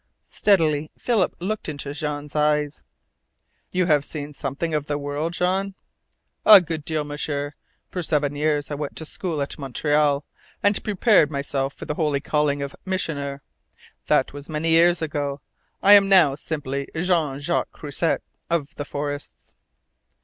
Steadily 0.31 0.89
Philip 0.97 1.35
looked 1.39 1.69
into 1.69 1.93
Jean's 1.93 2.35
eyes. 2.35 2.81
"You 3.71 3.85
have 3.85 4.03
seen 4.03 4.33
something 4.33 4.73
of 4.73 4.87
the 4.87 4.97
world, 4.97 5.33
Jean?" 5.33 5.75
"A 6.43 6.59
good 6.59 6.83
deal, 6.83 7.03
M'sieur. 7.03 7.53
For 7.87 8.01
seven 8.01 8.35
years 8.35 8.71
I 8.71 8.73
went 8.73 8.95
to 8.95 9.05
school 9.05 9.43
at 9.43 9.59
Montreal, 9.59 10.25
and 10.63 10.83
prepared 10.83 11.29
myself 11.29 11.75
for 11.75 11.85
the 11.85 11.93
holy 11.93 12.19
calling 12.19 12.63
of 12.63 12.75
Missioner. 12.83 13.43
That 14.07 14.33
was 14.33 14.49
many 14.49 14.69
years 14.71 15.03
ago. 15.03 15.39
I 15.83 15.93
am 15.93 16.09
now 16.09 16.33
simply 16.33 16.87
Jean 16.95 17.37
Jacques 17.39 17.69
Croisset, 17.71 18.23
of 18.49 18.73
the 18.77 18.85
forests." 18.85 19.53